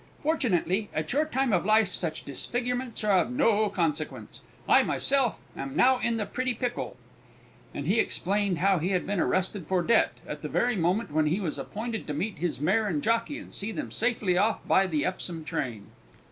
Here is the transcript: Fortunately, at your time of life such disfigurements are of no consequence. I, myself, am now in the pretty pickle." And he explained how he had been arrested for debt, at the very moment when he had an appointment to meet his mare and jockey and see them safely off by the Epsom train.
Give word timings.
Fortunately, 0.23 0.89
at 0.95 1.13
your 1.13 1.25
time 1.25 1.53
of 1.53 1.63
life 1.63 1.89
such 1.91 2.25
disfigurements 2.25 3.03
are 3.03 3.19
of 3.19 3.29
no 3.29 3.69
consequence. 3.69 4.41
I, 4.67 4.81
myself, 4.81 5.39
am 5.55 5.75
now 5.75 5.99
in 5.99 6.17
the 6.17 6.25
pretty 6.25 6.55
pickle." 6.55 6.97
And 7.71 7.85
he 7.85 7.99
explained 7.99 8.57
how 8.57 8.79
he 8.79 8.89
had 8.93 9.05
been 9.05 9.19
arrested 9.19 9.67
for 9.67 9.83
debt, 9.83 10.13
at 10.27 10.41
the 10.41 10.49
very 10.49 10.75
moment 10.75 11.11
when 11.11 11.27
he 11.27 11.35
had 11.35 11.53
an 11.53 11.59
appointment 11.59 12.07
to 12.07 12.15
meet 12.15 12.39
his 12.39 12.59
mare 12.59 12.87
and 12.87 13.03
jockey 13.03 13.37
and 13.37 13.53
see 13.53 13.71
them 13.71 13.91
safely 13.91 14.39
off 14.39 14.67
by 14.67 14.87
the 14.87 15.05
Epsom 15.05 15.43
train. 15.45 15.85